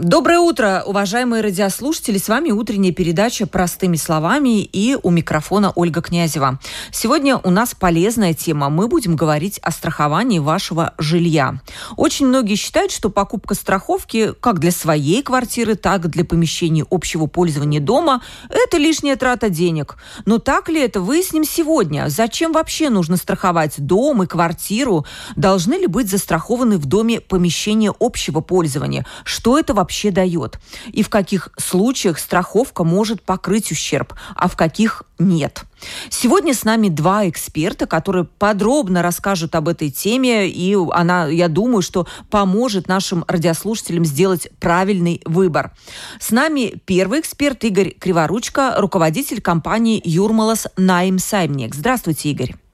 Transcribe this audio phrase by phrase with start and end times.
[0.00, 2.18] Доброе утро, уважаемые радиослушатели.
[2.18, 6.60] С вами утренняя передача «Простыми словами» и у микрофона Ольга Князева.
[6.92, 8.68] Сегодня у нас полезная тема.
[8.68, 11.60] Мы будем говорить о страховании вашего жилья.
[11.96, 17.26] Очень многие считают, что покупка страховки как для своей квартиры, так и для помещений общего
[17.26, 19.96] пользования дома– это лишняя трата денег.
[20.26, 22.08] Но так ли это, выясним сегодня.
[22.08, 25.04] Зачем вообще нужно страховать дом и квартиру?
[25.34, 29.04] Должны ли быть застрахованы в доме помещения общего пользования?
[29.24, 30.58] Что это вообще вообще дает,
[30.92, 35.64] и в каких случаях страховка может покрыть ущерб, а в каких нет.
[36.10, 41.82] Сегодня с нами два эксперта, которые подробно расскажут об этой теме, и она, я думаю,
[41.82, 45.72] что поможет нашим радиослушателям сделать правильный выбор.
[46.20, 51.74] С нами первый эксперт Игорь Криворучко, руководитель компании «Юрмалас Найм Саймник».
[51.74, 52.67] Здравствуйте, Игорь.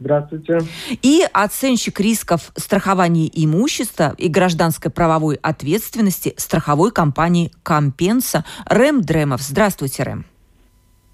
[0.00, 0.58] Здравствуйте.
[1.02, 9.42] И оценщик рисков страхования имущества и гражданской правовой ответственности страховой компании «Компенса» Рэм Дремов.
[9.42, 10.24] Здравствуйте, Рэм.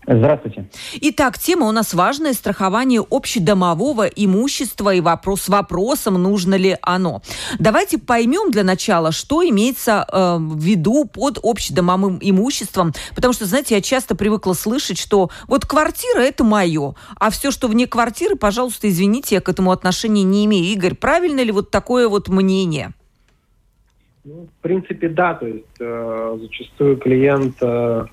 [0.06, 0.66] Здравствуйте.
[1.00, 7.22] Итак, тема у нас важная– страхование общедомового имущества и вопрос с вопросом, нужно ли оно.
[7.58, 13.76] Давайте поймем для начала, что имеется э, в виду под общедомовым имуществом, потому что, знаете,
[13.76, 18.88] я часто привыкла слышать, что вот квартира– это мое, а все, что вне квартиры, пожалуйста,
[18.88, 20.66] извините, я к этому отношения не имею.
[20.66, 22.92] Игорь, правильно ли вот такое вот мнение?
[24.24, 28.06] Ну, в принципе, да, то есть э, зачастую клиент э,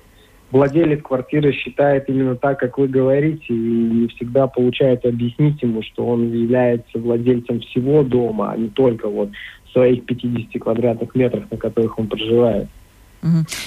[0.52, 6.06] владелец квартиры считает именно так, как вы говорите, и не всегда получается объяснить ему, что
[6.06, 9.30] он является владельцем всего дома, а не только вот
[9.72, 12.68] своих 50 квадратных метров, на которых он проживает.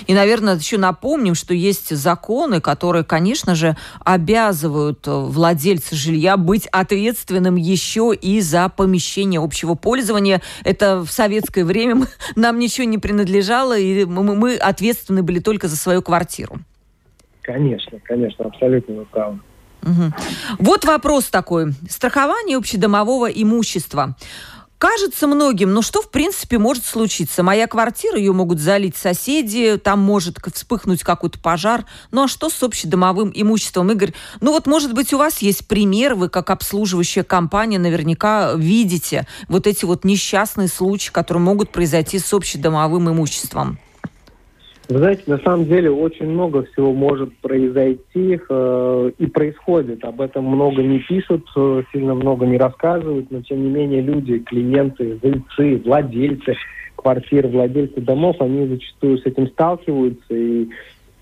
[0.05, 6.67] И, наверное, еще напомним, что есть законы, которые, конечно же, обязывают э, владельца жилья быть
[6.67, 10.41] ответственным еще и за помещение общего пользования.
[10.65, 12.05] Это в советское время
[12.35, 16.59] нам ничего не принадлежало, и мы ответственны были только за свою квартиру.
[17.45, 19.39] Конечно, конечно, абсолютно вы правы.
[19.83, 20.13] Угу.
[20.57, 21.73] Вот вопрос такой.
[21.87, 24.15] Страхование общедомового имущества.
[24.79, 27.43] Кажется многим, но что в принципе может случиться?
[27.43, 31.85] Моя квартира, ее могут залить соседи, там может вспыхнуть какой-то пожар.
[32.11, 33.91] Ну а что с общедомовым имуществом?
[33.91, 39.27] Игорь, ну вот может быть у вас есть пример, вы как обслуживающая компания наверняка видите
[39.47, 43.79] вот эти вот несчастные случаи, которые могут произойти с общедомовым имуществом.
[44.87, 50.03] Вы знаете, на самом деле очень много всего может произойти э, и происходит.
[50.03, 54.39] Об этом много не пишут, э, сильно много не рассказывают, но тем не менее люди,
[54.39, 56.55] клиенты, жильцы, владельцы
[56.95, 60.67] квартир, владельцы домов, они зачастую с этим сталкиваются и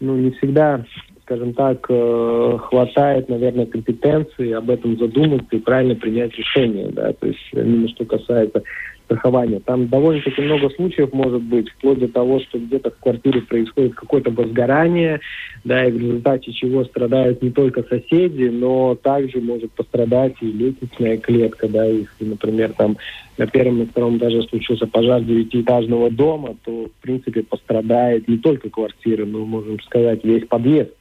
[0.02, 0.84] ну, не всегда,
[1.24, 6.90] скажем так, э, хватает, наверное, компетенции об этом задуматься и правильно принять решение.
[6.92, 7.14] Да?
[7.14, 8.62] То есть именно что касается
[9.06, 9.60] страхования.
[9.60, 14.32] Там довольно-таки много случаев может быть, вплоть до того, что где-то в квартире происходит какое-то
[14.32, 15.20] возгорание,
[15.64, 21.18] да, и в результате чего страдают не только соседи, но также может пострадать и лестничная
[21.18, 22.98] клетка, да, если, например, там
[23.38, 28.70] на первом и втором этаже случился пожар девятиэтажного дома, то, в принципе, пострадает не только
[28.70, 30.92] квартира, но, можем сказать, весь подъезд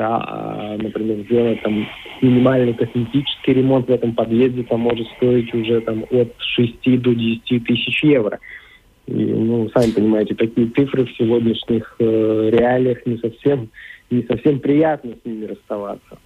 [0.00, 1.86] да, а, например, сделать там
[2.22, 7.64] минимальный косметический ремонт в этом подъезде, там может стоить уже там от 6 до 10
[7.64, 8.38] тысяч евро.
[9.06, 13.68] И, ну, сами понимаете, такие цифры в сегодняшних э, реалиях не совсем,
[14.10, 16.18] не совсем приятно с ними расставаться.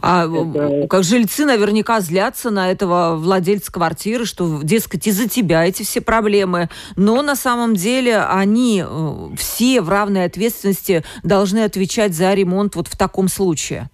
[0.00, 0.86] А это...
[0.88, 6.68] как жильцы наверняка злятся на этого владельца квартиры, что, дескать, из-за тебя эти все проблемы.
[6.96, 12.88] Но на самом деле они э, все в равной ответственности должны отвечать за ремонт вот
[12.88, 13.88] в таком случае.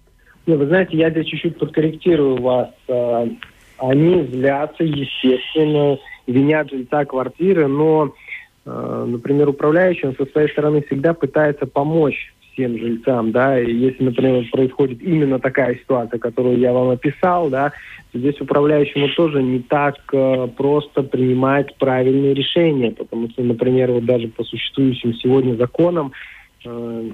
[0.45, 2.69] Не, вы знаете, я здесь чуть-чуть подкорректирую вас.
[2.87, 3.27] Э,
[3.77, 5.97] они злятся, естественно,
[6.27, 8.13] винят жильца квартиры, но,
[8.65, 14.03] э, например, управляющий он со своей стороны всегда пытается помочь всем жильцам, да, и если,
[14.03, 17.71] например, происходит именно такая ситуация, которую я вам описал, да,
[18.11, 24.05] то здесь управляющему тоже не так э, просто принимать правильные решения, потому что, например, вот
[24.05, 26.11] даже по существующим сегодня законам
[26.65, 27.09] э,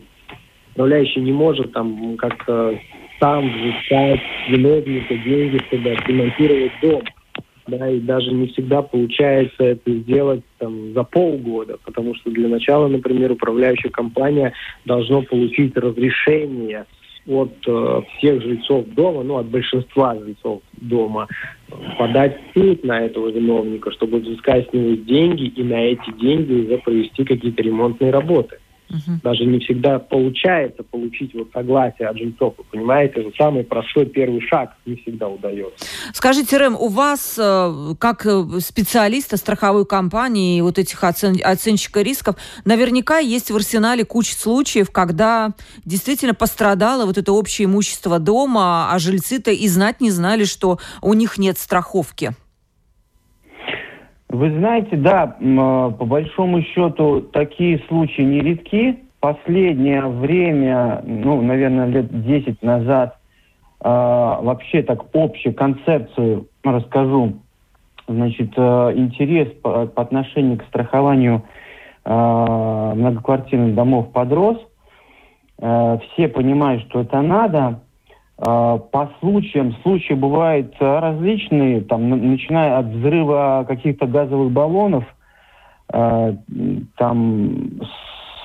[0.74, 2.78] управляющий не может там как-то
[3.20, 7.04] сам взыскать виновника деньги, чтобы отремонтировать дом
[7.70, 12.88] да, и даже не всегда получается это сделать там, за полгода, потому что для начала,
[12.88, 14.54] например, управляющая компания
[14.86, 16.86] должна получить разрешение
[17.28, 21.28] от э, всех жильцов дома, ну, от большинства жильцов дома,
[21.98, 26.66] подать в суд на этого виновника, чтобы взыскать с него деньги и на эти деньги
[26.66, 28.58] уже провести какие-то ремонтные работы.
[28.90, 29.20] Угу.
[29.24, 32.56] Даже не всегда получается получить вот согласие от жильцов.
[32.58, 35.86] Вы понимаете, это самый простой первый шаг не всегда удается.
[36.14, 41.36] Скажите, Рэм, у вас, э, как э, специалиста страховой компании и вот этих оцен...
[41.44, 45.52] оценщика рисков, наверняка есть в арсенале куча случаев, когда
[45.86, 51.14] действительно пострадало вот это общее имущество дома, а жильцы-то и знать не знали, что у
[51.14, 52.34] них нет страховки.
[54.30, 59.00] Вы знаете, да, а, по большому счету такие случаи нередки.
[59.20, 63.18] Последнее время, ну, наверное, лет 10 назад,
[63.82, 67.34] э, вообще так общую концепцию расскажу.
[68.08, 71.44] Значит, э, интерес по, по отношению к страхованию
[72.06, 74.58] э, многоквартирных домов подрос.
[75.58, 77.82] Э, все понимают, что это надо.
[78.42, 85.04] А, по случаям, случаи бывают а, различные, там, начиная от взрыва каких-то газовых баллонов,
[85.92, 86.36] а,
[86.96, 87.82] там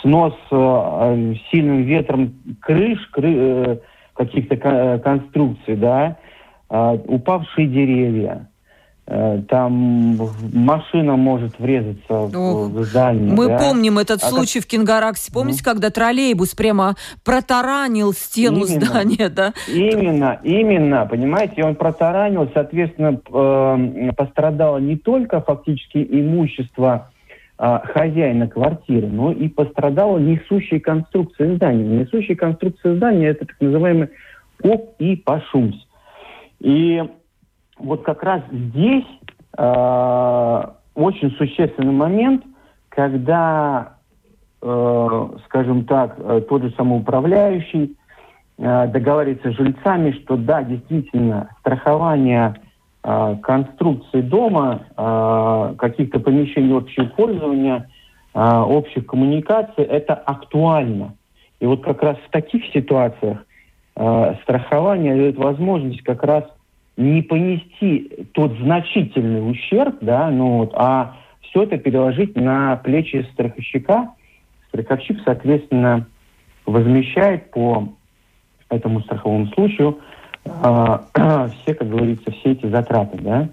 [0.03, 3.77] снос сильным ветром крыш, кры, э,
[4.13, 6.19] каких-то конструкций, да,
[6.69, 8.54] упавшие деревья, Э,
[9.07, 10.19] там
[10.55, 13.35] машина может врезаться Ох, в здание.
[13.35, 13.59] Мы да?
[13.59, 14.67] помним этот а случай как...
[14.67, 15.31] в Кингараксе.
[15.31, 15.73] Помните, ну?
[15.73, 19.53] когда троллейбус прямо протаранил стену именно, здания, да?
[19.69, 27.11] Именно, именно, понимаете, он протаранил, соответственно, э, пострадало не только фактически имущество
[27.59, 31.85] э, хозяина квартиры, но и пострадала несущая конструкция здания.
[31.85, 34.09] Несущая конструкция здания это так называемый
[34.63, 35.77] ОП и пашумс.
[36.61, 37.03] И
[37.85, 39.07] вот как раз здесь
[39.57, 40.63] э,
[40.95, 42.45] очень существенный момент,
[42.89, 43.97] когда,
[44.63, 47.97] э, скажем так, э, тот же самоуправляющий
[48.59, 52.55] э, договаривается с жильцами, что да, действительно, страхование
[53.03, 57.89] э, конструкции дома, э, каких-то помещений общего пользования,
[58.33, 61.15] э, общих коммуникаций, это актуально.
[61.61, 63.45] И вот как раз в таких ситуациях
[63.97, 66.45] э, страхование дает возможность как раз
[66.97, 74.11] не понести тот значительный ущерб, да, ну вот, а все это переложить на плечи страховщика.
[74.69, 76.07] Страховщик, соответственно,
[76.67, 77.89] возмещает по
[78.69, 79.99] этому страховому случаю
[80.45, 80.51] э,
[81.63, 83.49] все, как говорится, все эти затраты, да.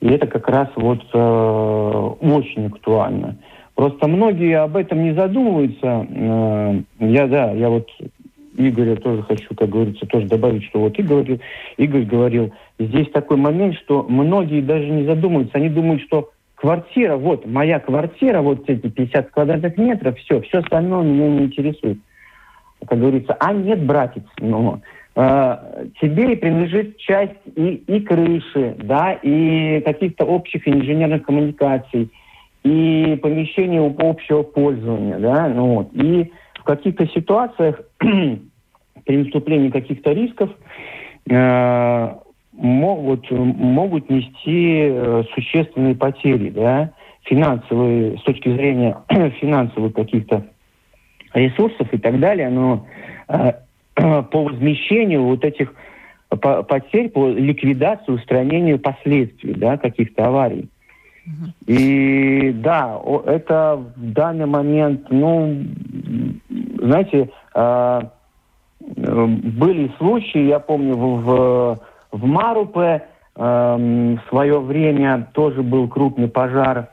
[0.00, 3.36] И это как раз вот э, очень актуально.
[3.74, 6.06] Просто многие об этом не задумываются.
[6.08, 7.88] Э, я, да, я вот
[8.56, 11.38] Игоря тоже хочу, как говорится, тоже добавить, что вот Игорь
[11.76, 17.46] Игорь говорил, здесь такой момент, что многие даже не задумываются, они думают, что квартира, вот
[17.46, 21.98] моя квартира, вот эти 50 квадратных метров, все, все остальное меня не интересует.
[22.86, 24.80] Как говорится, а нет, братец, ну,
[25.14, 32.10] э, тебе принадлежит часть и, и крыши, да, и каких-то общих инженерных коммуникаций,
[32.64, 36.32] и помещения общего пользования, да, ну вот, и
[36.66, 40.50] каких-то ситуациях при наступлении каких-то рисков
[41.28, 42.14] э,
[42.52, 46.90] могут, могут нести э, существенные потери, да,
[47.22, 48.98] финансовые, с точки зрения
[49.40, 50.46] финансовых каких-то
[51.32, 52.86] ресурсов и так далее, но
[53.28, 53.52] э,
[53.94, 55.74] по возмещению вот этих
[56.28, 60.68] потерь, по ликвидации, устранению последствий, да, каких-то аварий.
[61.66, 65.64] И да, это в данный момент, ну,
[66.78, 68.00] знаете, э,
[68.80, 71.78] были случаи, я помню, в,
[72.12, 73.02] в Марупе
[73.34, 76.90] э, в свое время тоже был крупный пожар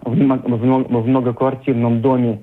[0.00, 2.42] в, в многоквартирном доме.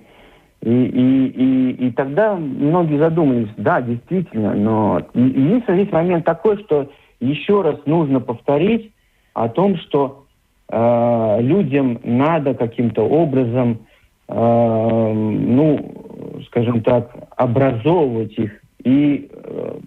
[0.62, 6.90] И, и, и, и тогда многие задумались, да, действительно, но единственный здесь момент такой, что
[7.22, 8.92] еще раз нужно повторить
[9.34, 10.26] о том, что
[10.70, 13.80] э, людям надо каким-то образом,
[14.28, 19.80] э, ну, скажем так, образовывать их и э,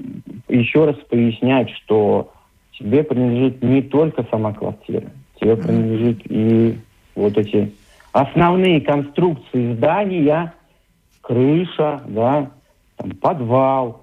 [0.48, 2.32] еще раз пояснять, что
[2.78, 5.04] тебе принадлежит не только сама квартира,
[5.40, 6.78] тебе принадлежит и
[7.14, 7.72] вот эти
[8.12, 10.52] основные конструкции здания,
[11.20, 12.50] крыша, да,
[12.96, 14.01] там, подвал,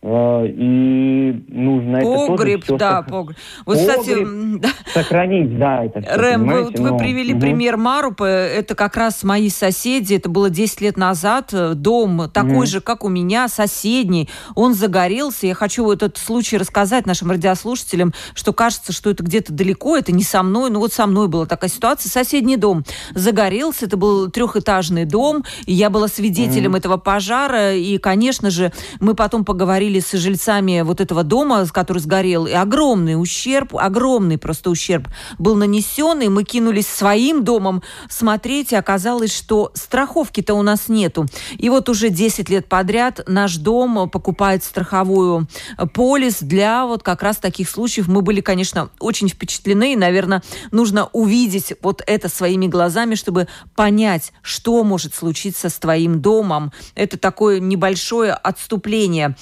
[0.00, 3.36] и нужно погреб, это тоже да, погреб.
[3.66, 4.68] Вот, погреб, кстати, да.
[4.94, 7.40] сохранить, да, это все, Рэм, вы, вот вы привели угу.
[7.40, 12.66] пример Марупы, это как раз мои соседи, это было 10 лет назад, дом такой угу.
[12.66, 18.14] же, как у меня, соседний, он загорелся, я хочу вот этот случай рассказать нашим радиослушателям,
[18.34, 21.46] что кажется, что это где-то далеко, это не со мной, ну вот со мной была
[21.46, 26.78] такая ситуация, соседний дом загорелся, это был трехэтажный дом, и я была свидетелем угу.
[26.78, 31.98] этого пожара, и, конечно же, мы потом поговорили говорили с жильцами вот этого дома, который
[31.98, 38.72] сгорел, и огромный ущерб, огромный просто ущерб был нанесен, и мы кинулись своим домом смотреть,
[38.72, 41.26] и оказалось, что страховки-то у нас нету.
[41.56, 45.48] И вот уже 10 лет подряд наш дом покупает страховую
[45.94, 48.08] полис для вот как раз таких случаев.
[48.08, 54.32] Мы были, конечно, очень впечатлены, и, наверное, нужно увидеть вот это своими глазами, чтобы понять,
[54.42, 56.72] что может случиться с твоим домом.
[56.94, 59.34] Это такое небольшое отступление.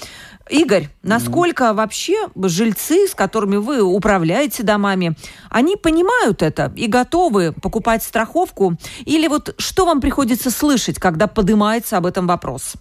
[0.48, 5.14] Игорь, насколько вообще жильцы, с которыми вы управляете домами,
[5.50, 8.74] они понимают это и готовы покупать страховку?
[9.04, 12.74] Или вот что вам приходится слышать, когда поднимается об этом вопрос?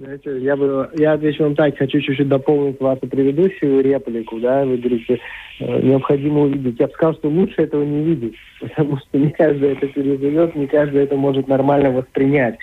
[0.00, 4.78] Знаете, я бы, я отвечу вам так, хочу чуть-чуть дополнить вашу предыдущую реплику, да, вы
[4.78, 5.20] говорите,
[5.60, 6.80] э, необходимо увидеть.
[6.80, 10.66] Я бы сказал, что лучше этого не видеть, потому что не каждый это переживет, не
[10.66, 12.56] каждый это может нормально воспринять.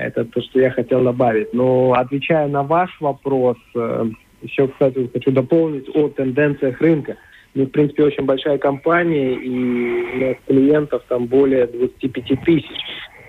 [0.00, 1.52] Это то, что я хотел добавить.
[1.52, 4.06] Но отвечая на ваш вопрос, э,
[4.42, 7.16] еще, кстати, хочу дополнить о тенденциях рынка.
[7.54, 12.70] Мы, в принципе, очень большая компания, и у нас клиентов там более 25 тысяч.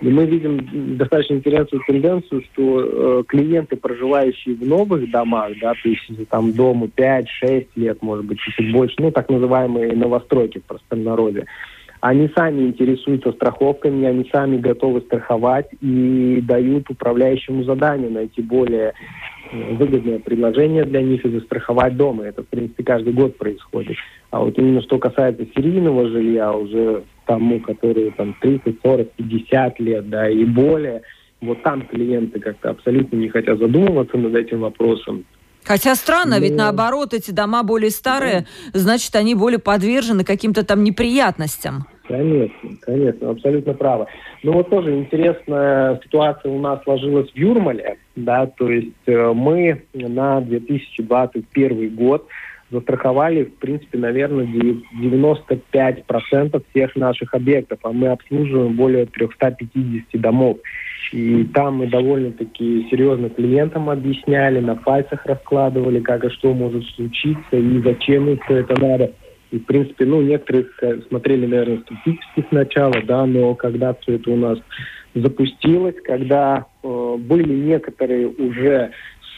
[0.00, 2.80] И мы видим достаточно интересную тенденцию, что
[3.20, 8.38] э, клиенты, проживающие в новых домах, да, то есть там дому 5-6 лет, может быть,
[8.38, 11.46] чуть больше, ну, так называемые новостройки в простом народе,
[12.02, 18.92] они сами интересуются страховками, они сами готовы страховать и дают управляющему заданию найти более
[19.52, 22.24] э, выгодное предложение для них и застраховать дома.
[22.24, 23.96] Это, в принципе, каждый год происходит.
[24.30, 30.10] А вот именно что касается серийного жилья, уже тому, которые там 30, 40, 50 лет,
[30.10, 31.02] да, и более,
[31.40, 35.24] вот там клиенты как-то абсолютно не хотят задумываться над этим вопросом.
[35.62, 36.42] Хотя странно, Но...
[36.42, 41.86] ведь наоборот, эти дома более старые, значит, они более подвержены каким-то там неприятностям.
[42.08, 44.08] Конечно, конечно, абсолютно право.
[44.42, 49.82] Ну вот тоже интересная ситуация у нас сложилась в Юрмале, да, то есть э, мы
[49.94, 52.26] на 2021 год
[52.72, 54.46] застраховали, в принципе, наверное,
[55.00, 60.58] 95% всех наших объектов, а мы обслуживаем более 350 домов.
[61.12, 67.56] И там мы довольно-таки серьезно клиентам объясняли, на пальцах раскладывали, как и что может случиться
[67.56, 69.12] и зачем им все это надо.
[69.52, 70.66] И, в принципе, ну, некоторые
[71.08, 74.58] смотрели, наверное, статистически сначала, да, но когда все это у нас
[75.14, 78.92] запустилось, когда э, были некоторые уже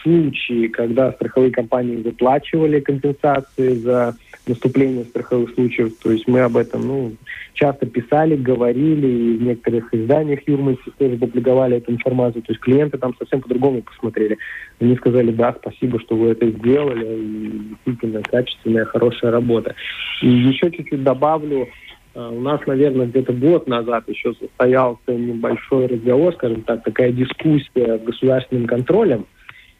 [0.05, 4.15] случаи, когда страховые компании выплачивали компенсации за
[4.47, 5.93] наступление страховых случаев.
[6.03, 7.13] То есть мы об этом ну,
[7.53, 12.43] часто писали, говорили, и в некоторых изданиях Юрмальцев тоже публиковали эту информацию.
[12.43, 14.37] То есть клиенты там совсем по-другому посмотрели.
[14.79, 19.73] Они сказали, да, спасибо, что вы это сделали, и действительно качественная, хорошая работа.
[20.21, 21.67] И еще чуть-чуть добавлю,
[22.13, 27.97] э, у нас, наверное, где-то год назад еще состоялся небольшой разговор, скажем так, такая дискуссия
[27.97, 29.25] с государственным контролем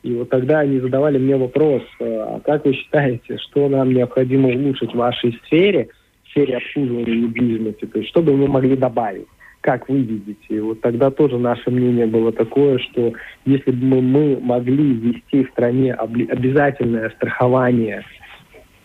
[0.05, 4.50] и вот тогда они задавали мне вопрос, э, а как вы считаете, что нам необходимо
[4.50, 5.89] улучшить в вашей сфере,
[6.25, 9.25] в сфере обслуживания недвижимости, то есть что бы мы могли добавить?
[9.62, 10.45] Как вы видите?
[10.47, 13.13] И вот тогда тоже наше мнение было такое, что
[13.47, 18.05] если бы мы, могли ввести в стране обязательное страхование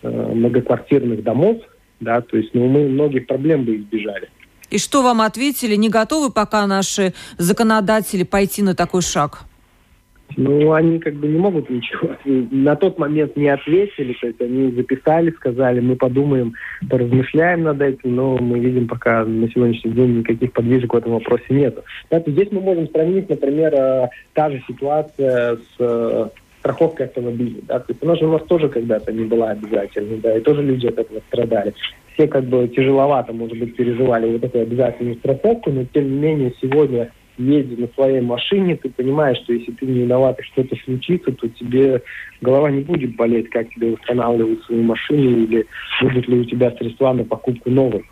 [0.00, 1.58] э, многоквартирных домов,
[2.00, 4.30] да, то есть ну, мы многих проблем бы избежали.
[4.70, 5.74] И что вам ответили?
[5.74, 9.50] Не готовы пока наши законодатели пойти на такой шаг?
[10.37, 14.70] Ну, они как бы не могут ничего На тот момент не ответили, то есть они
[14.72, 16.54] записали, сказали, мы подумаем,
[16.88, 21.44] поразмышляем над этим, но мы видим пока на сегодняшний день никаких подвижек в этом вопросе
[21.50, 21.78] нет.
[22.26, 26.28] здесь мы можем сравнить, например, э, та же ситуация с э,
[26.60, 27.60] страховкой автомобиля.
[27.62, 27.80] Да?
[27.80, 30.87] То есть она же у нас тоже когда-то не была обязательной, да, и тоже люди
[30.87, 31.75] от этого страдали.
[32.14, 36.52] Все как бы тяжеловато, может быть, переживали вот эту обязательную страховку, но тем не менее
[36.60, 37.10] сегодня
[37.40, 41.49] едешь на своей машине, ты понимаешь, что если ты не виноват и что-то случится, то
[41.49, 42.02] тебе
[42.40, 45.66] голова не будет болеть, как тебе восстанавливать свою машину или
[46.00, 48.02] будут ли у тебя средства на покупку новых.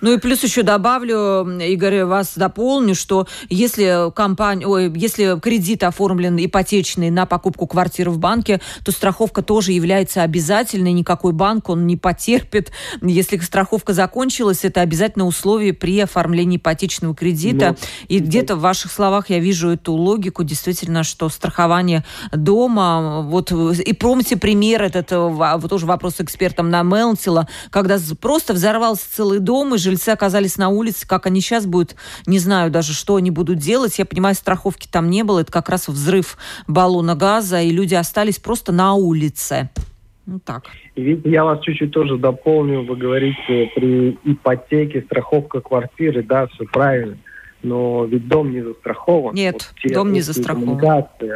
[0.00, 6.36] Ну и плюс еще добавлю, Игорь, вас дополню, что если компания, ой, если кредит оформлен
[6.36, 11.96] ипотечный на покупку квартиры в банке, то страховка тоже является обязательной, никакой банк он не
[11.96, 12.72] потерпит.
[13.02, 17.70] Если страховка закончилась, это обязательное условие при оформлении ипотечного кредита.
[17.70, 17.76] Ну,
[18.08, 23.92] и где-то в ваших словах я вижу эту логику, действительно, что страхование дома, вот и
[23.94, 29.74] помните пример этот, э, вот тоже вопрос экспертам на Мелтила, когда просто взорвался целый дом,
[29.74, 31.96] и жильцы оказались на улице, как они сейчас будут,
[32.26, 33.98] не знаю даже, что они будут делать.
[33.98, 36.36] Я понимаю, страховки там не было, это как раз взрыв
[36.66, 39.70] баллона газа, и люди остались просто на улице.
[40.26, 40.64] Ну так.
[40.96, 42.82] Я вас чуть-чуть тоже дополню.
[42.84, 47.16] Вы говорите, при ипотеке страховка квартиры, да, все правильно.
[47.64, 49.34] Но ведь дом не застрахован.
[49.34, 50.78] Нет, вот дом не застрахован.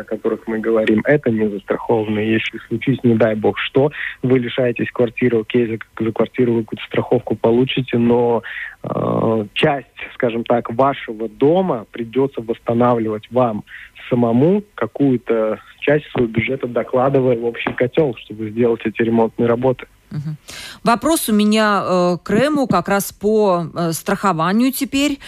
[0.01, 2.21] о которых мы говорим, это не застраховано.
[2.21, 3.91] Если случись, не дай бог что,
[4.23, 8.43] вы лишаетесь квартиры, окей, за, за квартиру вы какую-то страховку получите, но
[8.83, 13.65] э, часть, скажем так, вашего дома придется восстанавливать вам
[14.09, 19.87] самому какую-то часть своего бюджета, докладывая в общий котел, чтобы сделать эти ремонтные работы.
[20.11, 20.37] Угу.
[20.85, 25.19] Вопрос у меня э, к Рэму как раз по э, страхованию теперь.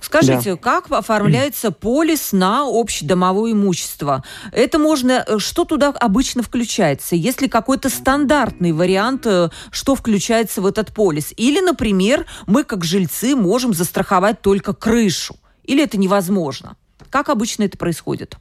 [0.00, 0.56] Скажите, да.
[0.56, 4.22] как оформляется полис на общедомовое имущество?
[4.52, 7.16] Это можно, э, что туда обычно включается?
[7.16, 11.32] Есть ли какой-то стандартный вариант, э, что включается в этот полис?
[11.36, 15.36] Или, например, мы как жильцы можем застраховать только крышу?
[15.64, 16.76] Или это невозможно?
[17.10, 18.36] Как обычно это происходит?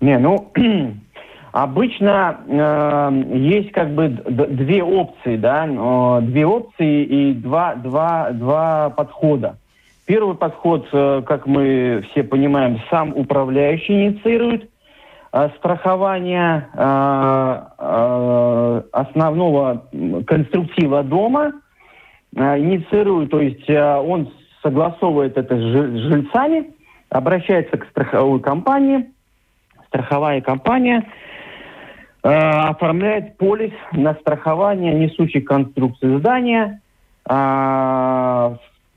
[0.00, 0.52] Не, ну,
[1.52, 8.90] обычно э, есть как бы две опции, да, э, две опции и два, два, два
[8.90, 9.58] подхода.
[10.06, 14.68] Первый подход, э, как мы все понимаем, сам управляющий инициирует
[15.32, 17.62] э, страхование э,
[18.92, 19.86] основного
[20.26, 21.54] конструктива дома,
[22.34, 24.30] инициирует, то есть он
[24.60, 26.74] согласовывает это с жильцами,
[27.08, 29.10] обращается к страховой компании,
[29.86, 31.06] страховая компания
[32.22, 36.80] оформляет полис на страхование несущих конструкций здания.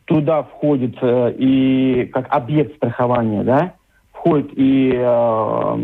[0.07, 3.73] Туда входит э, и как объект страхования, да,
[4.11, 5.75] входит и э, э,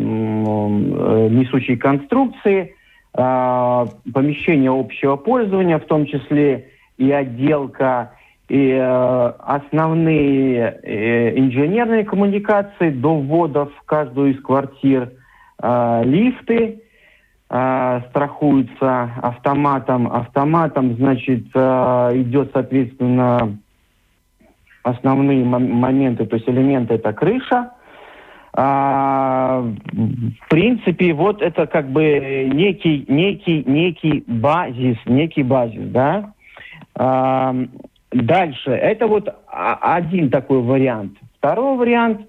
[1.30, 2.74] несущие конструкции,
[3.14, 8.12] э, помещения общего пользования, в том числе и отделка
[8.48, 15.12] и э, основные э, инженерные коммуникации до ввода в каждую из квартир,
[15.62, 16.82] э, лифты
[17.50, 20.08] э, страхуются автоматом.
[20.08, 23.58] Автоматом, значит, э, идет, соответственно,
[24.84, 27.72] основные моменты, то есть элементы это крыша.
[28.56, 36.34] А, в принципе, вот это как бы некий, некий, некий базис, некий базис, да.
[36.96, 37.56] А,
[38.14, 41.18] Дальше, это вот один такой вариант.
[41.40, 42.22] Второй вариант,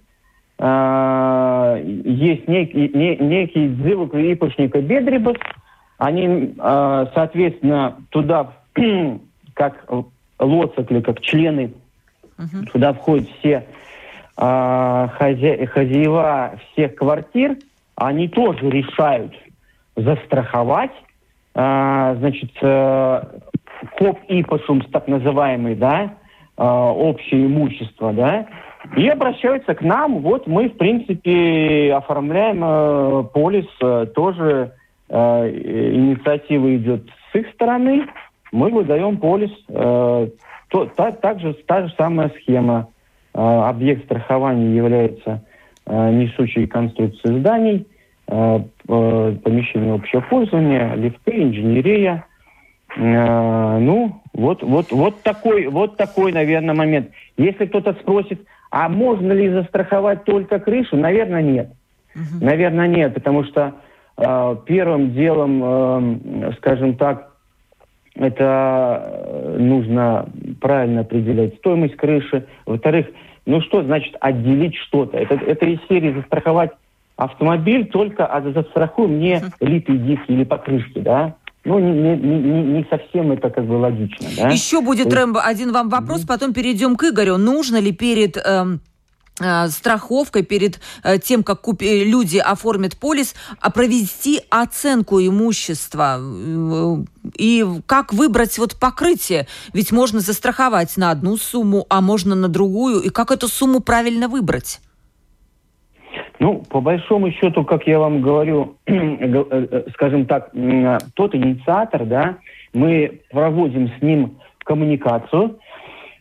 [0.59, 5.37] э, есть некий, не, некий дзывок ипочника бедребас,
[5.99, 8.53] они, э, соответственно, туда,
[9.55, 9.87] как
[10.39, 11.75] лоцикли, как члены,
[12.39, 12.71] uh-huh.
[12.73, 13.67] туда входят все
[14.37, 15.67] э, хозя...
[15.67, 17.57] хозяева всех квартир,
[17.97, 19.35] они тоже решают
[19.97, 20.93] застраховать,
[21.55, 23.23] э, значит, э,
[23.99, 26.15] коп ипосумс, так называемый, да,
[26.57, 28.47] э, общее имущество, да,
[28.97, 30.21] и обращаются к нам.
[30.21, 34.73] Вот мы, в принципе, оформляем э, полис, э, тоже
[35.09, 38.07] э, инициатива идет с их стороны.
[38.53, 39.53] Мы выдаем полис.
[39.69, 40.29] Э,
[40.69, 42.89] то, та, также та же самая схема.
[43.35, 45.43] Э, объект страхования является
[45.87, 47.87] э, несущей конструкцией зданий,
[48.29, 52.25] э, помещение общего пользования, лифты, инженерия–
[52.97, 57.11] Э, ну, вот, вот, вот такой, вот такой, наверное, момент.
[57.37, 61.71] Если кто-то спросит, а можно ли застраховать только крышу, наверное, нет.
[62.15, 62.45] Угу.
[62.45, 63.75] Наверное, нет, потому что
[64.17, 67.34] э, первым делом, э, скажем так,
[68.15, 70.29] это э, нужно
[70.61, 72.47] правильно определять стоимость крыши.
[72.67, 73.07] Во-вторых,
[73.47, 75.17] ну что значит отделить что-то?
[75.17, 76.71] Это, это из серии застраховать
[77.17, 81.37] автомобиль только, а застрахуем не литые диски или покрышки, да?
[81.65, 84.27] ну, не, не, не, не совсем это как бы логично.
[84.37, 84.51] Да?
[84.51, 85.13] Еще будет.
[85.13, 87.39] Рэмбо, один вам вопрос, потом перейдем к Игорю.
[87.39, 88.37] Нужно ли перед...
[88.37, 88.81] Эм
[89.37, 96.97] страховкой перед э, тем, как купи, люди оформят полис, а провести оценку имущества э,
[97.37, 99.47] и как выбрать вот покрытие.
[99.73, 103.01] Ведь можно застраховать на одну сумму, а можно на другую.
[103.01, 104.81] И как эту сумму правильно выбрать?
[106.39, 110.53] Ну, по большому счету, как я вам говорю, э, э, скажем так,
[111.15, 112.39] тот инициатор, да,
[112.73, 115.59] мы проводим с ним коммуникацию,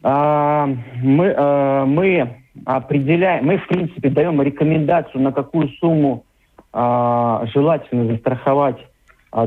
[0.05, 0.67] а,
[1.01, 6.25] мы, мы определяем, мы, в принципе, даем рекомендацию, на какую сумму
[6.71, 8.77] а, желательно застраховать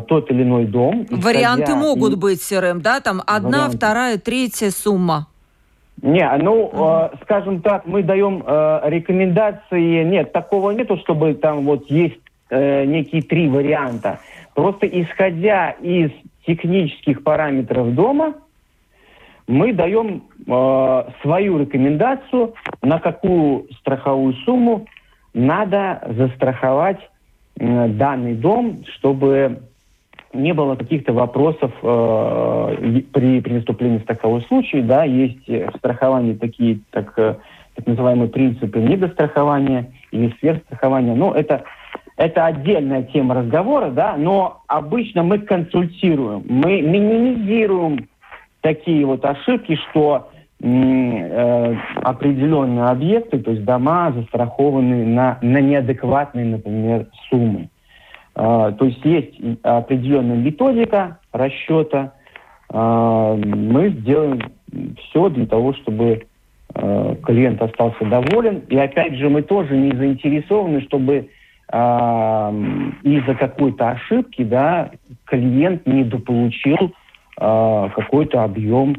[0.08, 1.06] тот или иной дом.
[1.10, 2.16] Варианты могут и...
[2.16, 3.00] быть, СРМ, да?
[3.00, 3.76] Там одна, Варианты.
[3.76, 5.28] вторая, третья сумма.
[6.02, 10.04] Не, ну, э, скажем так, мы даем э, рекомендации.
[10.04, 14.20] Нет, такого нету, чтобы там вот есть э, некие три варианта.
[14.54, 16.10] Просто исходя из
[16.46, 18.34] технических параметров дома,
[19.46, 24.86] мы даем э, свою рекомендацию, на какую страховую сумму
[25.34, 26.98] надо застраховать
[27.58, 29.60] э, данный дом, чтобы
[30.32, 34.82] не было каких-то вопросов э, при, при наступлении в такого случая.
[34.82, 37.36] Да, есть в страховании такие так, э,
[37.74, 41.14] так называемые принципы недострахования или сверхстрахования.
[41.14, 41.64] Но это,
[42.16, 48.08] это отдельная тема разговора, да, но обычно мы консультируем, мы минимизируем
[48.66, 50.28] такие вот ошибки, что
[50.60, 57.68] э, определенные объекты, то есть дома, застрахованы на, на неадекватные, например, суммы.
[58.34, 62.14] Э, то есть есть определенная методика расчета.
[62.72, 64.40] Э, мы сделаем
[64.98, 66.26] все для того, чтобы
[66.74, 68.64] э, клиент остался доволен.
[68.68, 71.28] И опять же, мы тоже не заинтересованы, чтобы
[71.72, 72.52] э,
[73.04, 74.90] из-за какой-то ошибки да,
[75.26, 77.05] клиент недополучил а,
[77.38, 78.96] какой-то объем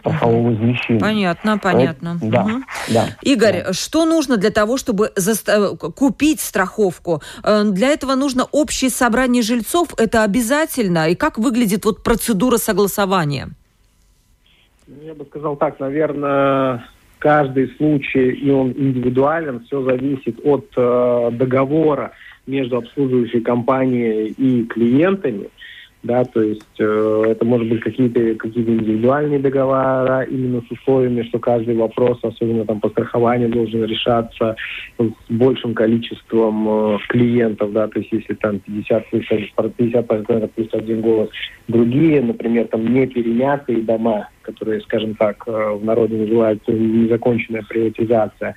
[0.00, 1.00] страхового возмещения.
[1.00, 2.16] Понятно, понятно.
[2.16, 2.52] Это, да, угу.
[2.88, 3.06] да.
[3.20, 3.72] Игорь, да.
[3.74, 7.20] что нужно для того, чтобы заста- купить страховку?
[7.42, 11.10] Э, для этого нужно общее собрание жильцов, это обязательно?
[11.10, 13.50] И как выглядит вот процедура согласования?
[15.02, 16.86] Я бы сказал так, наверное,
[17.18, 22.12] каждый случай, и он индивидуален, все зависит от э, договора
[22.46, 25.48] между обслуживающей компанией и клиентами
[26.04, 31.38] да, то есть э, это может быть какие-то какие индивидуальные договора именно с условиями, что
[31.38, 34.54] каждый вопрос, особенно там по страхованию, должен решаться
[34.98, 39.24] с большим количеством э, клиентов, да, то есть если там 50 плюс
[39.76, 41.30] 50 плюс один голос,
[41.68, 48.54] другие, например, там не перенятые дома, которые, скажем так, э, в народе называются незаконченная приватизация,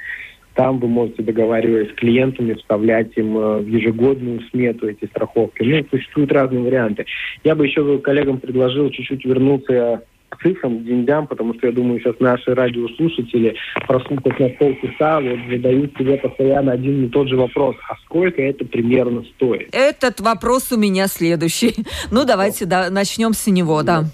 [0.57, 5.61] там вы можете договариваясь с клиентами, вставлять им э, в ежегодную смету эти страховки.
[5.61, 7.05] Ну, существуют разные варианты.
[7.43, 11.99] Я бы еще коллегам предложил чуть-чуть вернуться к цифрам, к деньгам, потому что я думаю,
[11.99, 13.55] сейчас наши радиослушатели,
[13.87, 17.75] прослушав на полчаса, вот задают себе постоянно один и тот же вопрос.
[17.87, 19.69] А сколько это примерно стоит?
[19.71, 21.75] Этот вопрос у меня следующий.
[22.09, 24.05] Ну, давайте да, начнем с него, да.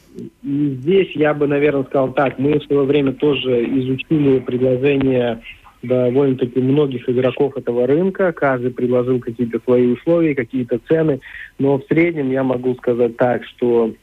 [0.44, 2.38] И здесь я бы, наверное, сказал так.
[2.38, 5.40] Мы в свое время тоже изучили предложение
[5.84, 8.32] довольно-таки многих игроков этого рынка.
[8.32, 11.20] Каждый предложил какие-то свои условия, какие-то цены.
[11.60, 13.94] Но в среднем я могу сказать так, что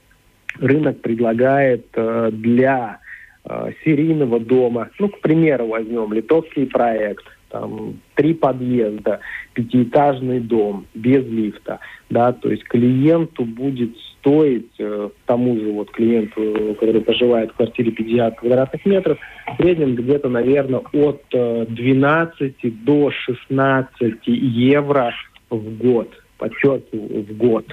[0.58, 3.00] рынок предлагает э, для
[3.44, 9.20] э, серийного дома, ну, к примеру, возьмем литовский проект, там три подъезда,
[9.54, 16.76] пятиэтажный дом без лифта, да, то есть клиенту будет стоить э, тому же вот клиенту,
[16.78, 23.10] который проживает в квартире 50 квадратных метров, в среднем где-то, наверное, от э, 12 до
[23.10, 25.14] 16 евро
[25.48, 27.66] в год, подчеркиваю, в год.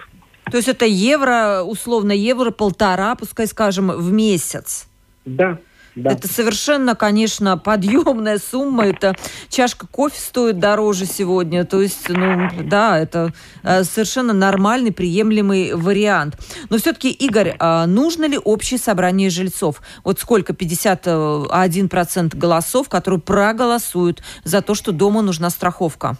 [0.50, 4.88] То есть это евро, условно, евро полтора, пускай скажем, в месяц?
[5.26, 5.60] Да,
[5.98, 6.12] да.
[6.12, 8.86] Это совершенно, конечно, подъемная сумма.
[8.86, 9.16] Это
[9.50, 11.66] чашка кофе стоит дороже сегодня.
[11.66, 13.34] То есть, ну, да, это
[13.64, 16.38] э, совершенно нормальный, приемлемый вариант.
[16.70, 19.82] Но все-таки, Игорь, а нужно ли общее собрание жильцов?
[20.04, 20.54] Вот сколько?
[20.54, 26.16] 51% голосов, которые проголосуют за то, что дому нужна страховка.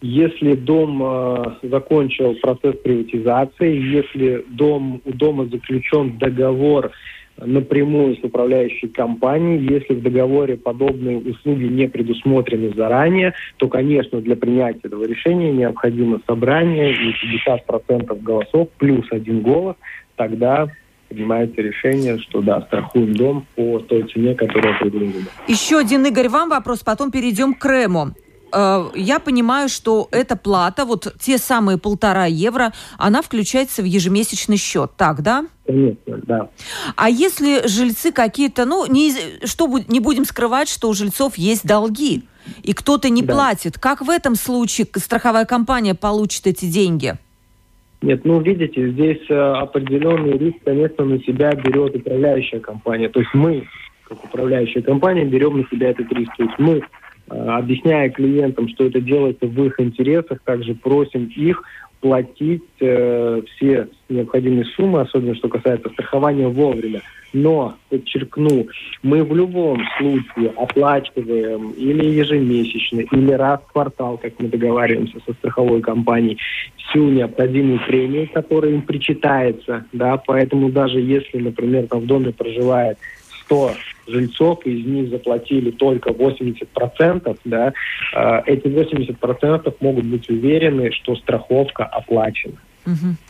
[0.00, 6.92] Если дом э, закончил процесс приватизации, если дом, у дома заключен договор
[7.40, 9.66] напрямую с управляющей компанией.
[9.72, 16.20] Если в договоре подобные услуги не предусмотрены заранее, то, конечно, для принятия этого решения необходимо
[16.26, 17.14] собрание и
[17.46, 19.76] 50% голосов плюс один голос.
[20.16, 20.68] Тогда
[21.08, 25.26] принимается решение, что да, страхуем дом по той цене, которая предложена.
[25.46, 28.08] Еще один, Игорь, вам вопрос, потом перейдем к Крему.
[28.52, 34.56] Э, я понимаю, что эта плата, вот те самые полтора евро, она включается в ежемесячный
[34.56, 35.46] счет, так, да?
[35.66, 36.48] Конечно, да.
[36.96, 39.12] А если жильцы какие-то, ну, не,
[39.44, 42.24] что, не будем скрывать, что у жильцов есть долги,
[42.62, 43.34] и кто-то не да.
[43.34, 47.14] платит, как в этом случае страховая компания получит эти деньги?
[48.00, 53.08] Нет, ну видите, здесь э, определенный риск, конечно, на себя берет управляющая компания.
[53.08, 53.66] То есть мы,
[54.04, 56.30] как управляющая компания, берем на себя этот риск.
[56.36, 56.82] То есть мы
[57.28, 61.62] объясняя клиентам, что это делается в их интересах, также просим их
[62.00, 67.02] платить э, все необходимые суммы, особенно что касается страхования вовремя.
[67.32, 68.68] Но, подчеркну,
[69.02, 75.34] мы в любом случае оплачиваем или ежемесячно, или раз в квартал, как мы договариваемся со
[75.34, 76.38] страховой компанией,
[76.76, 79.84] всю необходимую премию, которая им причитается.
[79.92, 82.96] Да, поэтому даже если, например, там в доме проживает
[83.44, 83.72] 100
[84.08, 87.72] жильцов, из них заплатили только 80%, да,
[88.14, 92.56] э, эти 80% могут быть уверены, что страховка оплачена.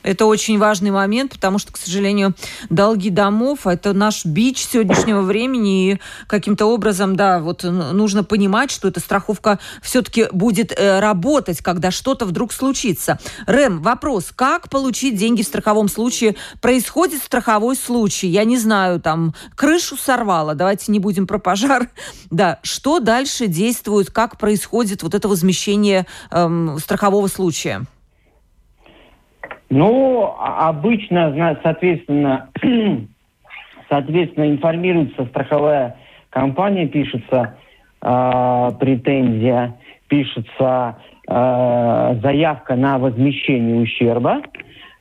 [0.03, 2.35] Это очень важный момент, потому что, к сожалению,
[2.71, 8.89] долги домов– это наш бич сегодняшнего времени, и каким-то образом, да, вот нужно понимать, что
[8.89, 13.19] эта страховка все-таки будет э, работать, когда что-то вдруг случится.
[13.47, 16.37] Рэм, вопрос, как получить деньги в страховом случае?
[16.61, 21.89] Происходит страховой случай, я не знаю, там, крышу сорвало, давайте не будем про пожар.
[22.31, 27.87] Да, что дальше действует, как происходит вот это возмещение эм, страхового случая?
[29.71, 32.49] Ну, а, обычно, соответственно,
[33.89, 35.97] соответственно, информируется страховая
[36.31, 37.57] компания, пишется
[38.01, 39.77] э, претензия,
[40.09, 44.43] пишется э, заявка на возмещение ущерба.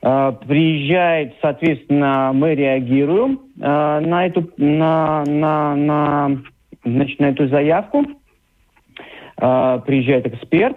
[0.02, 6.38] Э, приезжает, соответственно, мы реагируем э, на эту на, на, на,
[6.84, 8.04] значит, на эту заявку.
[9.40, 10.76] Э, приезжает эксперт,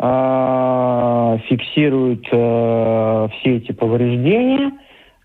[0.00, 4.72] фиксирует э, все эти повреждения,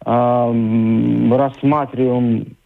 [0.05, 2.57] э, рассматриваем,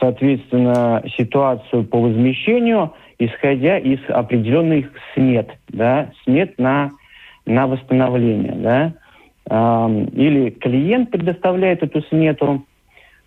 [0.00, 6.90] соответственно, ситуацию по возмещению, исходя из определенных смет, да, смет на,
[7.46, 8.92] на восстановление, да.
[9.48, 12.66] Э, или клиент предоставляет эту смету,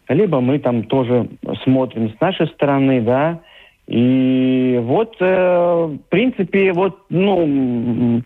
[0.10, 1.30] либо мы там тоже
[1.64, 3.40] смотрим с нашей стороны, да,
[3.88, 8.22] и вот, э, в принципе, вот, ну,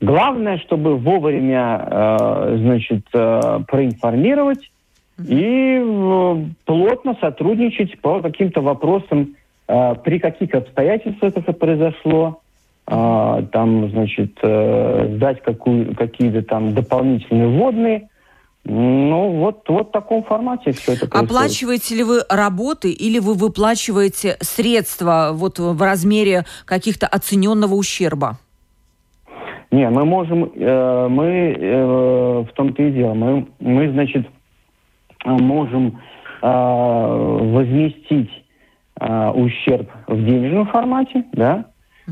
[0.00, 4.70] главное, чтобы вовремя, э, значит, э, проинформировать
[5.26, 5.82] и
[6.64, 9.36] плотно сотрудничать по каким-то вопросам,
[9.66, 12.40] при каких обстоятельствах это произошло,
[12.86, 18.08] там, значит, э, дать какую, какие-то там дополнительные вводные,
[18.64, 21.30] ну, вот, вот в таком формате все это происходит.
[21.30, 28.38] Оплачиваете ли вы работы или вы выплачиваете средства вот в размере каких-то оцененного ущерба?
[29.70, 34.28] Не, мы можем, э, мы э, в том-то и дело, мы, мы значит,
[35.24, 36.00] можем
[36.42, 38.30] э, возместить
[39.00, 41.66] э, ущерб в денежном формате, да,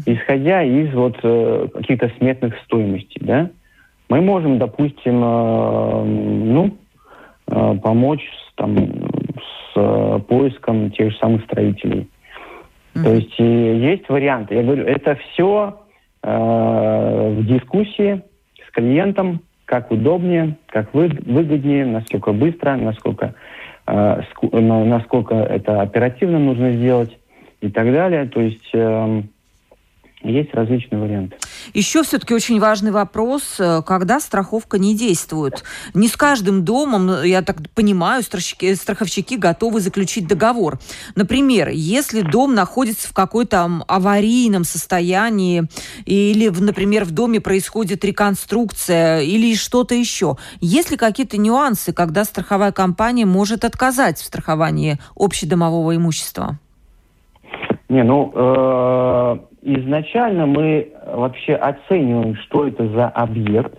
[0.06, 3.50] исходя из вот э, каких-то сметных стоимостей, да
[4.08, 6.76] мы можем, допустим, э, ну,
[7.46, 12.08] э, помочь с, там, с э, поиском тех же самых строителей.
[12.94, 13.02] Mm-hmm.
[13.02, 14.54] То есть есть варианты.
[14.54, 15.80] Я говорю, это все
[16.22, 18.22] э, в дискуссии
[18.66, 23.34] с клиентом, как удобнее, как вы, выгоднее, насколько быстро, насколько,
[23.86, 27.16] э, ску, насколько это оперативно нужно сделать
[27.60, 28.24] и так далее.
[28.26, 29.22] То есть э,
[30.22, 31.36] есть различные варианты.
[31.74, 35.64] Еще все-таки очень важный вопрос, э, когда страховка не действует.
[35.94, 40.78] Не с каждым домом, э, я так понимаю, страховщики, готовы заключить договор.
[41.14, 45.68] Например, если дом находится в какой-то аварийном состоянии,
[46.04, 50.36] или, например, в доме происходит реконструкция, или что-то еще.
[50.60, 56.58] Есть ли какие-то нюансы, когда страховая компания может отказать в страховании общедомового имущества?
[57.88, 63.74] Не, ну, э, изначально мы вообще оцениваем, что это за объект,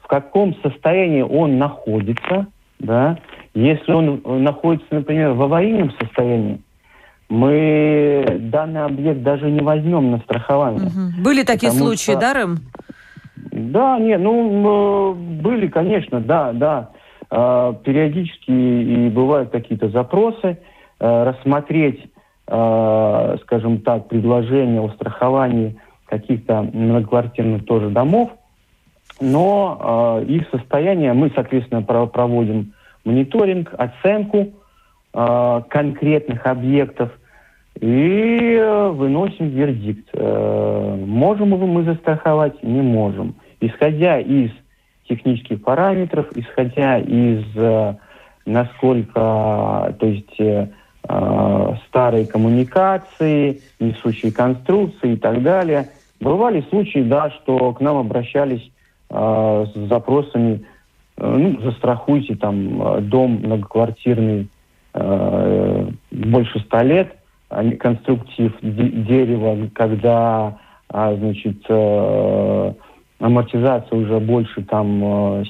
[0.00, 2.46] в каком состоянии он находится,
[2.78, 3.18] да.
[3.54, 6.60] Если он находится, например, в аварийном состоянии,
[7.28, 10.86] мы данный объект даже не возьмем на страхование.
[10.86, 11.22] Угу.
[11.24, 12.20] Были такие случаи, что...
[12.20, 12.58] да, Рэм?
[13.50, 16.90] Да, нет, ну, были, конечно, да, да.
[17.30, 20.58] Э, периодически и бывают какие-то запросы,
[21.00, 22.00] э, рассмотреть
[22.46, 28.30] э, скажем так, предложения о страховании каких-то многоквартирных тоже домов,
[29.20, 34.52] но э, их состояние мы, соответственно, проводим мониторинг, оценку
[35.14, 37.10] э, конкретных объектов
[37.80, 38.58] и
[38.92, 40.08] выносим вердикт.
[40.12, 42.62] Э, можем мы застраховать?
[42.62, 43.34] Не можем.
[43.60, 44.50] Исходя из
[45.08, 47.94] технических параметров, исходя из э,
[48.44, 50.68] насколько, то есть э,
[51.08, 55.90] э, старые коммуникации, несущие конструкции и так далее.
[56.20, 58.70] Бывали случаи, да, что к нам обращались
[59.10, 60.64] э, с запросами,
[61.16, 64.48] э, ну, застрахуйте там э, дом многоквартирный
[64.94, 67.16] э, больше ста лет,
[67.78, 70.58] конструктив дерева, когда,
[70.92, 72.72] э, значит, э,
[73.18, 75.02] амортизация уже больше там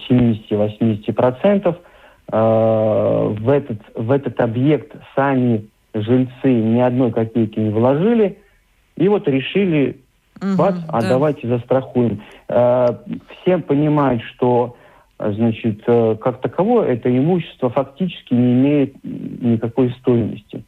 [0.08, 1.85] 70-80 процентов, Э,
[2.30, 8.38] в этот, в этот объект сами жильцы ни одной копейки не вложили,
[8.96, 10.00] и вот решили,
[10.40, 11.10] угу, бац, а да.
[11.10, 12.22] давайте застрахуем.
[12.48, 12.88] Э,
[13.42, 14.76] все понимают, что
[15.18, 20.64] значит, э, как таковое это имущество фактически не имеет никакой стоимости.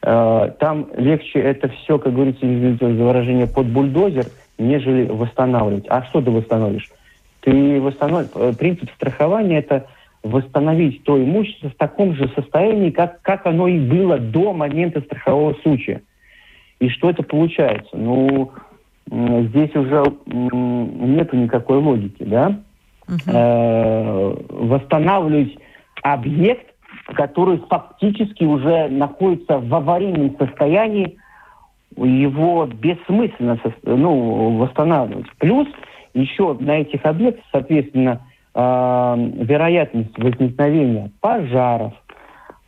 [0.00, 4.26] Там легче это все, как говорится, извините за выражение, под бульдозер,
[4.58, 5.86] нежели восстанавливать.
[5.88, 6.90] А что ты восстановишь?
[7.44, 8.30] ты восстанов...
[8.58, 9.86] принцип страхования это
[10.24, 15.54] восстановить то имущество в таком же состоянии, как, как оно и было до момента страхового
[15.62, 16.02] случая.
[16.80, 17.96] И что это получается?
[17.96, 18.50] Ну,
[19.06, 22.58] здесь уже нету никакой логики, да?
[23.06, 23.36] Угу.
[24.48, 25.58] восстанавливать
[26.02, 26.74] объект,
[27.12, 31.18] который фактически уже находится в аварийном состоянии,
[31.96, 35.26] его бессмысленно ну, восстанавливать.
[35.38, 35.68] Плюс
[36.14, 38.22] еще на этих объектах, соответственно,
[38.54, 41.92] вероятность возникновения пожаров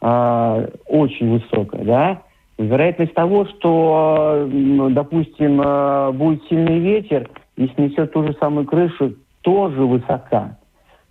[0.01, 2.23] э, очень высокая, да,
[2.59, 4.49] вероятность того, что,
[4.91, 10.59] допустим, э, будет сильный ветер и снесет ту же самую крышу, тоже высока.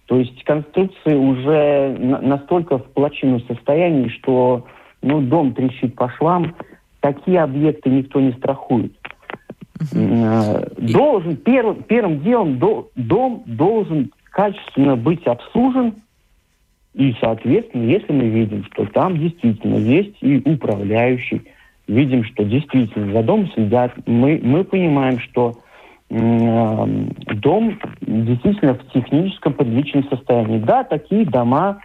[0.08, 4.66] То есть конструкции уже настолько в плачевном состоянии, что
[5.02, 6.56] ну, дом трещит по швам,
[7.00, 8.94] такие объекты никто не страхует.
[9.80, 10.88] Угу.
[10.94, 15.96] Должен, первым, первым делом до, дом должен качественно быть обслужен,
[16.94, 21.42] и, соответственно, если мы видим, что там действительно есть и управляющий,
[21.88, 25.54] видим, что действительно за дом следят, мы, мы понимаем, что
[26.10, 30.60] дом действительно в техническом приличном состоянии.
[30.60, 31.80] Да, такие дома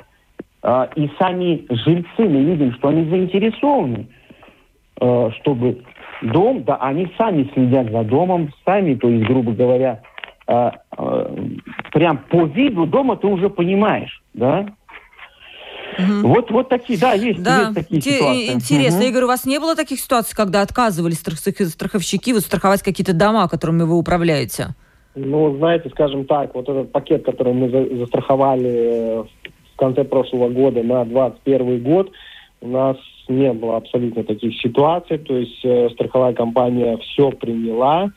[0.62, 4.08] э, и сами жильцы, мы видим, что они заинтересованы–
[5.00, 5.82] Э, чтобы
[6.20, 10.02] дом, да, они сами следят за домом, сами, то есть, грубо говоря,
[10.46, 10.70] э,
[11.92, 14.66] прям по виду дома ты уже понимаешь, да,
[15.98, 16.28] Угу.
[16.28, 17.62] Вот, вот такие, да, есть, да.
[17.62, 18.52] есть такие Те, ситуации.
[18.52, 19.08] Интересно, угу.
[19.08, 23.82] Игорь, у вас не было таких ситуаций, когда отказывались страховщики вот страховать какие-то дома, которыми
[23.82, 24.68] вы управляете?
[25.14, 29.24] Ну, знаете, скажем так, вот этот пакет, который мы застраховали
[29.74, 32.12] в конце прошлого года на 2021 год,
[32.60, 32.96] у нас
[33.28, 38.10] не было абсолютно таких ситуаций, то есть э, страховая компания все приняла.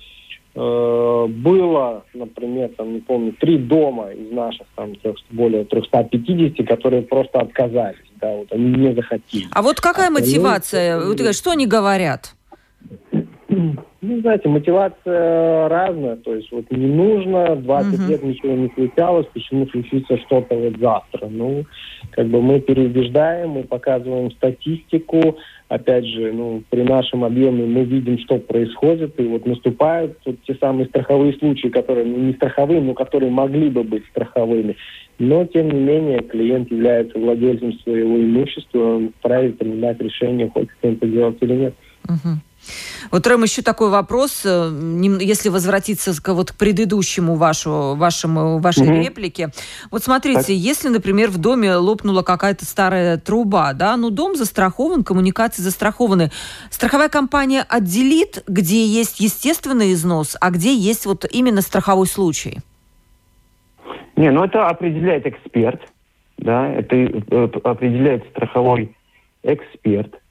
[0.55, 7.01] Э, было, например, там, не помню, три дома из наших там трех, более 350, которые
[7.01, 9.47] просто отказались, да, вот они не захотели.
[9.51, 10.39] А вот какая Остальные...
[10.39, 10.99] мотивация?
[10.99, 12.35] Вот, что они говорят?
[14.01, 16.17] Ну, знаете, мотивация разная.
[16.17, 18.11] То есть вот не нужно, 20 угу.
[18.11, 21.27] лет ничего не случалось, почему случится что-то вот завтра.
[21.29, 21.65] Ну,
[22.11, 25.37] как бы мы переубеждаем, мы показываем статистику.
[25.69, 29.19] Опять же, ну, при нашем объеме мы видим, что происходит.
[29.19, 33.69] И вот наступают вот те самые страховые случаи, которые, ну, не страховые, но которые могли
[33.69, 34.75] бы быть страховыми.
[35.19, 40.93] Но, тем не менее, клиент является владельцем своего имущества, он вправе принимать решение, хочет он
[40.93, 41.73] это делать или нет.
[42.09, 42.39] Угу.
[43.11, 44.71] Вот, Рэм, еще такой вопрос, э,
[45.21, 49.01] если возвратиться к, вот, к предыдущему вашу, вашему, вашей угу.
[49.01, 49.49] реплике.
[49.91, 50.49] Вот смотрите, так.
[50.49, 56.31] если, например, в доме лопнула какая-то старая труба, да, ну дом застрахован, коммуникации застрахованы.
[56.69, 62.59] Страховая компания отделит, где есть естественный износ, а где есть вот именно страховой случай?
[64.15, 65.81] Не, ну это определяет эксперт,
[66.37, 68.95] да, это э, определяет страховой
[69.43, 70.22] эксперт.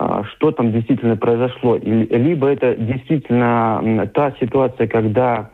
[0.00, 1.76] А, что там действительно произошло.
[1.76, 5.50] Либо это действительно та ситуация, когда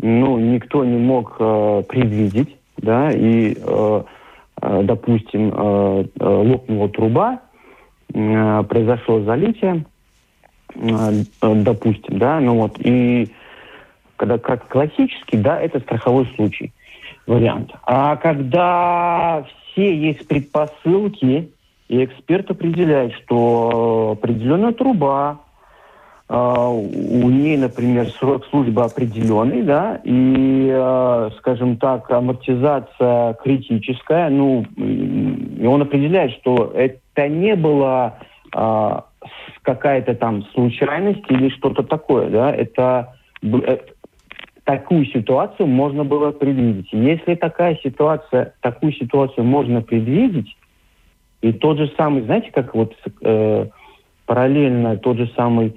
[0.00, 4.02] ну, никто не мог э, предвидеть, да, и, э,
[4.62, 7.40] э, допустим, э, э, лопнула труба,
[8.14, 9.84] э, произошло залитие,
[10.74, 11.10] э,
[11.42, 13.28] допустим, да, ну вот, и
[14.16, 16.72] когда как классический, да, это страховой случай,
[17.26, 17.72] вариант.
[17.84, 21.51] А когда все есть предпосылки,
[21.92, 25.40] и эксперт определяет, что определенная труба,
[26.26, 34.64] э, у ней, например, срок службы определенный, да, и, э, скажем так, амортизация критическая, ну,
[34.78, 38.16] и он определяет, что это не было
[38.56, 39.00] э,
[39.60, 43.78] какая-то там случайность или что-то такое, да, это э,
[44.64, 46.88] такую ситуацию можно было предвидеть.
[46.90, 50.56] Если такая ситуация, такую ситуацию можно предвидеть,
[51.42, 53.66] и тот же самый, знаете, как вот э,
[54.26, 55.74] параллельно тот же самый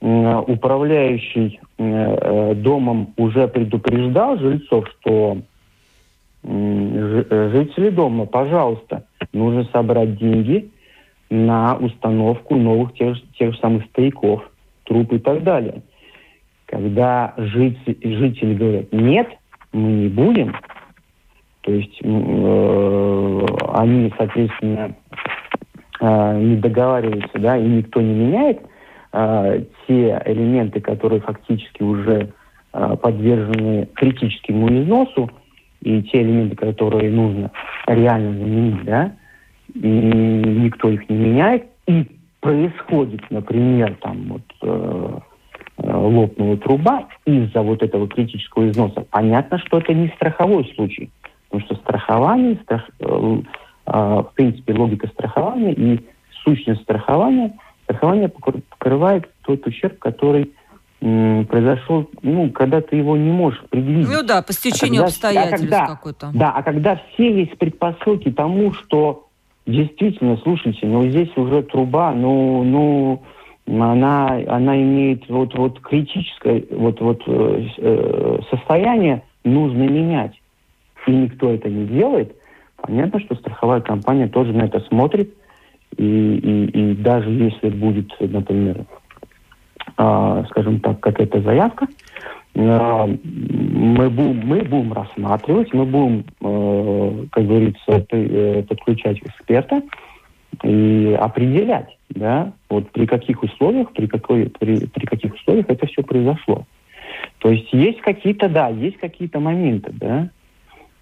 [0.00, 5.38] э, управляющий э, домом уже предупреждал жильцов, что
[6.42, 10.70] э, жители дома, пожалуйста, нужно собрать деньги
[11.28, 14.42] на установку новых тех, тех же самых стояков,
[14.84, 15.82] труб и так далее.
[16.66, 19.28] Когда жители, жители говорят, нет,
[19.72, 20.54] мы не будем,
[21.62, 24.94] то есть э, они, соответственно,
[26.00, 28.60] э, не договариваются, да, и никто не меняет
[29.12, 32.32] э, те элементы, которые фактически уже
[32.72, 35.30] э, подвержены критическому износу,
[35.82, 37.52] и те элементы, которые нужно
[37.86, 39.12] реально заменить, да,
[39.74, 42.06] и никто их не меняет, и
[42.40, 45.18] происходит, например, там вот э,
[45.78, 51.08] э, лопнула труба из-за вот этого критического износа, понятно, что это не страховой случай.
[51.52, 56.00] Потому что страхование, страх, э, э, в принципе, логика страхования и
[56.42, 60.52] сущность страхования, страхование покрывает тот ущерб, который
[61.00, 64.08] произошел, ну, когда ты его не можешь предвидеть.
[64.08, 66.30] Ну да, по стечению а когда, обстоятельств а какой-то.
[66.32, 69.26] Да, а когда все есть предпосылки тому, что
[69.66, 73.22] действительно, слушайте, ну здесь уже труба, ну, ну,
[73.66, 80.40] она, она имеет вот, вот критическое вот, вот, э, э, состояние, нужно менять.
[81.06, 82.34] И никто это не делает.
[82.76, 85.32] Понятно, что страховая компания тоже на это смотрит.
[85.96, 88.86] И, и, и даже если будет, например,
[89.98, 91.86] э, скажем так, какая-то заявка,
[92.54, 99.82] э, мы, будем, мы будем рассматривать, мы будем, э, как говорится, э, подключать эксперта
[100.62, 106.02] и определять, да, вот при каких условиях, при, какой, при, при каких условиях это все
[106.02, 106.64] произошло.
[107.38, 110.30] То есть есть какие-то, да, есть какие-то моменты, да.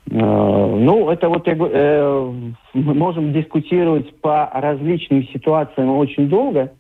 [0.08, 2.32] Э, ну, это вот э,
[2.74, 6.72] мы можем дискутировать по различным ситуациям очень долго,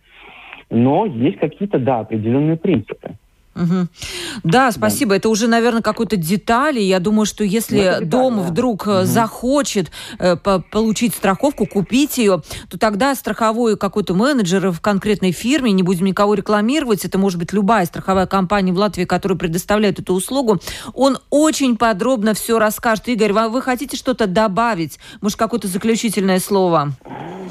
[0.70, 3.16] но есть какие-то, да, определенные принципы.
[3.56, 3.88] Угу.
[4.44, 5.10] Да, спасибо.
[5.10, 5.16] Да.
[5.16, 6.80] Это уже, наверное, какой-то детали.
[6.80, 8.42] Я думаю, что если ну, деталь, дом да.
[8.42, 9.04] вдруг угу.
[9.04, 15.72] захочет э, по получить страховку, купить ее, то тогда страховой какой-то менеджер в конкретной фирме,
[15.72, 20.14] не будем никого рекламировать, это может быть любая страховая компания в Латвии, которая предоставляет эту
[20.14, 20.60] услугу,
[20.94, 23.08] он очень подробно все расскажет.
[23.08, 24.98] Игорь, вы, вы хотите что-то добавить?
[25.20, 26.92] Может, какое-то заключительное слово?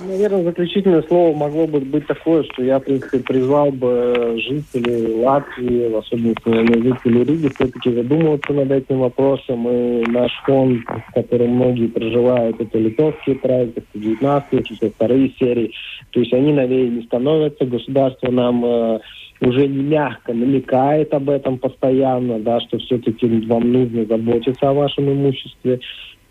[0.08, 5.88] Наверное, заключительное слово могло бы быть такое, что я, в принципе, призвал бы жителей Латвии,
[6.02, 9.68] в особенности, наверное, жителей Риги, все-таки задумываться над этим вопросом.
[9.68, 15.72] И наш фонд, в котором многие проживают, это литовские проекты, 119 вторые серии.
[16.12, 19.00] То есть они новее не становятся, государство нам э,
[19.42, 25.12] уже не мягко намекает об этом постоянно, да, что все-таки вам нужно заботиться о вашем
[25.12, 25.80] имуществе.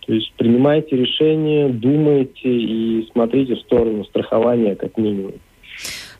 [0.07, 5.35] То есть принимайте решения, думайте и смотрите в сторону страхования как минимум.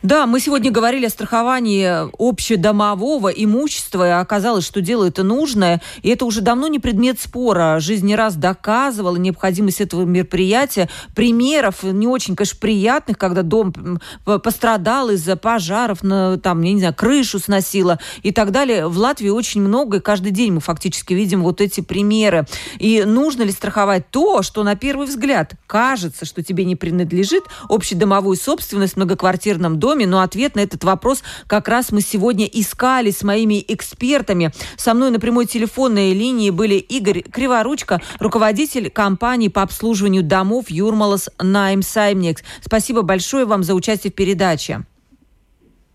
[0.05, 6.11] Да, мы сегодня говорили о страховании общедомового имущества, и оказалось, что дело это нужное, и
[6.11, 7.81] это уже давно не предмет спора.
[7.81, 10.89] Жизнь не раз доказывала необходимость этого мероприятия.
[11.17, 16.95] Примеров не очень, конечно, приятных, когда дом пострадал из-за пожаров, на, там, я не знаю,
[16.95, 18.87] крышу сносило и так далее.
[18.87, 22.47] В Латвии очень много, и каждый день мы фактически видим вот эти примеры.
[22.79, 28.37] И нужно ли страховать то, что на первый взгляд кажется, что тебе не принадлежит, общедомовую
[28.37, 33.11] собственность в многоквартирном доме, доме, но ответ на этот вопрос как раз мы сегодня искали
[33.11, 34.53] с моими экспертами.
[34.77, 41.31] Со мной на прямой телефонной линии были Игорь Криворучка, руководитель компании по обслуживанию домов Юрмалас
[41.41, 42.43] Найм Саймнекс.
[42.61, 44.85] Спасибо большое вам за участие в передаче.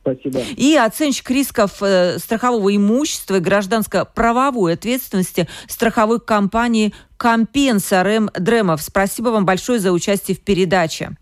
[0.01, 0.39] Спасибо.
[0.57, 8.81] И оценщик рисков э, страхового имущества и гражданско-правовой ответственности страховой компании Компенса Рэм Дремов.
[8.81, 11.15] Спасибо вам большое за участие в передаче.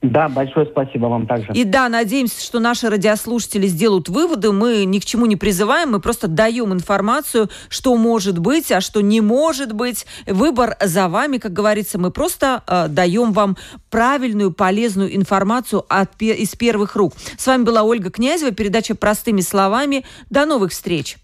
[0.00, 1.52] Да, большое спасибо вам также.
[1.52, 4.52] И да, надеемся, что наши радиослушатели сделают выводы.
[4.52, 9.00] Мы ни к чему не призываем, мы просто даем информацию, что может быть, а что
[9.00, 10.06] не может быть.
[10.26, 11.98] Выбор за вами, как говорится.
[11.98, 13.56] Мы просто э, даем вам
[13.90, 17.14] правильную, полезную информацию от, из первых рук.
[17.36, 20.04] С вами была Ольга Князева, передача «Простыми словами».
[20.30, 21.16] До новых встреч!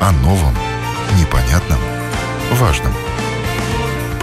[0.00, 0.54] О новом,
[1.18, 1.78] непонятном,
[2.52, 2.92] важном–